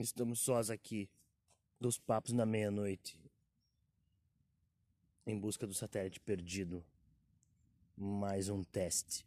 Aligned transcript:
Estamos 0.00 0.40
sós 0.40 0.70
aqui, 0.70 1.10
dos 1.78 1.98
papos 1.98 2.32
na 2.32 2.46
meia-noite, 2.46 3.18
em 5.26 5.38
busca 5.38 5.66
do 5.66 5.74
satélite 5.74 6.18
perdido. 6.18 6.82
Mais 7.94 8.48
um 8.48 8.64
teste. 8.64 9.26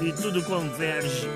E 0.00 0.12
tudo 0.12 0.42
converge. 0.44 1.28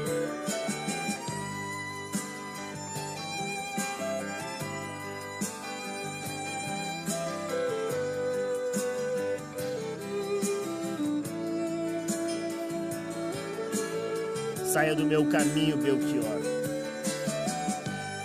Saia 14.73 14.95
do 14.95 15.04
meu 15.04 15.27
caminho, 15.29 15.77
Belchior. 15.77 16.40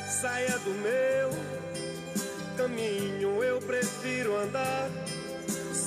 Saia 0.07 0.59
do 0.59 0.71
meu 0.75 1.29
caminho, 2.55 3.43
eu 3.43 3.59
prefiro 3.59 4.37
andar 4.37 4.89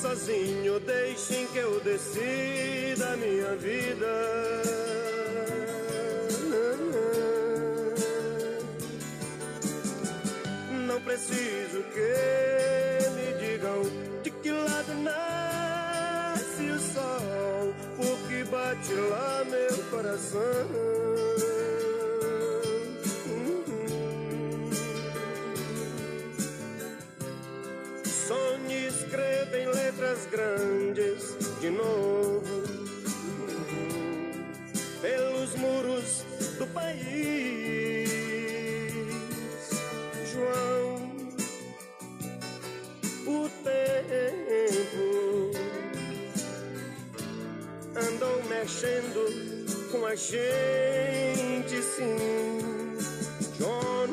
sozinho, 0.01 0.79
deixem 0.79 1.45
que 1.47 1.57
eu 1.57 1.79
decida 1.81 3.17
minha 3.17 3.55
vida. 3.57 4.07
Não 10.87 11.01
preciso 11.01 11.83
que 11.93 13.09
me 13.15 13.33
digam 13.39 13.81
de 14.23 14.31
que 14.31 14.51
lado 14.51 14.93
nasce 15.03 16.63
o 16.63 16.79
sol, 16.79 17.73
porque 17.97 18.43
bate 18.45 18.93
lá 18.93 19.43
meu 19.49 19.83
coração. 19.89 21.08
De 31.69 31.75
novo 31.75 32.63
pelos 35.01 35.55
muros 35.55 36.25
do 36.57 36.65
país. 36.67 38.09
João, 40.31 41.11
o 43.27 43.49
tempo 43.63 45.05
andou 47.95 48.43
mexendo 48.45 49.91
com 49.91 50.05
a 50.05 50.15
gente, 50.15 51.81
sim. 51.83 52.97
John, 53.59 54.07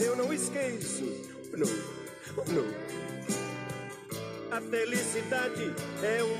eu 0.00 0.16
não 0.16 0.32
esqueço, 0.32 1.04
não 1.56 1.98
não. 2.46 2.77
Felicidade 4.70 5.72
é 6.02 6.22
uma 6.22 6.37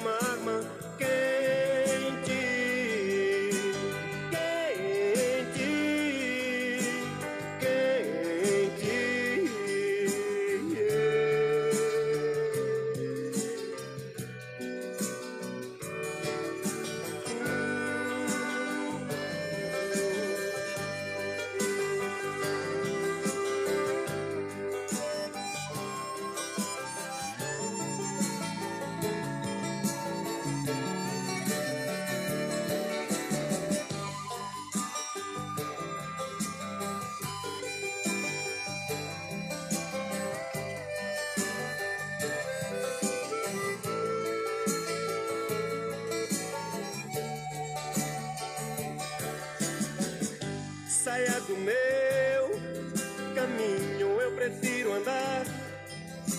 prefiro 54.48 54.94
andar 54.94 55.44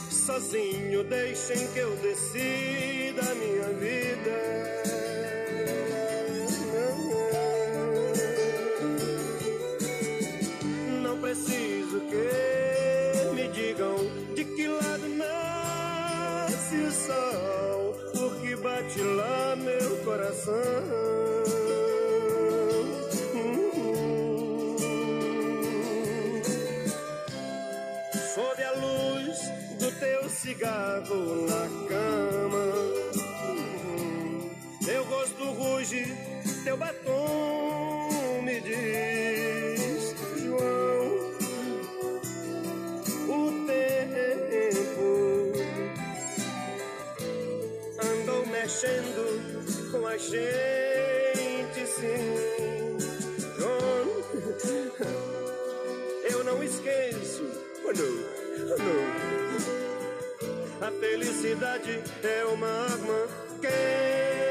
sozinho. 0.10 1.04
Deixem 1.04 1.68
que 1.68 1.80
eu 1.80 1.96
decida 1.98 3.22
a 3.22 3.36
minha 3.36 3.70
vida. 3.74 4.36
Não 11.04 11.20
preciso 11.22 12.02
que 12.10 13.36
me 13.36 13.48
digam 13.50 13.96
de 14.34 14.46
que 14.46 14.68
lado 14.68 15.08
nasce 15.10 16.76
o 16.78 16.92
sol, 16.92 17.96
porque 18.14 18.56
bate 18.56 19.00
lá 19.02 19.56
meu 19.56 19.98
coração. 20.04 21.69
Cigarro 30.42 31.46
na 31.48 31.68
cama. 31.90 32.66
Teu 34.86 35.04
rosto 35.04 35.52
ruge, 35.52 36.16
teu 36.64 36.78
batom 36.78 38.42
me 38.44 38.62
diz, 38.62 40.16
João, 40.42 41.08
o 43.28 43.52
tempo 43.68 45.10
andou 48.02 48.46
mexendo 48.48 49.92
com 49.92 50.08
a 50.08 50.18
gente, 50.18 50.69
é 62.24 62.46
uma 62.46 62.68
arma 62.68 63.28
quente. 63.62 64.49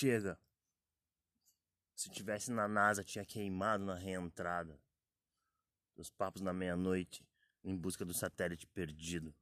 Chega. 0.00 0.40
Se 1.94 2.08
tivesse 2.08 2.50
na 2.50 2.66
NASA, 2.66 3.04
tinha 3.04 3.22
queimado 3.22 3.84
na 3.84 3.94
reentrada. 3.94 4.80
Dos 5.94 6.08
papos 6.08 6.40
na 6.40 6.54
meia-noite, 6.54 7.22
em 7.62 7.76
busca 7.76 8.02
do 8.02 8.14
satélite 8.14 8.66
perdido. 8.66 9.34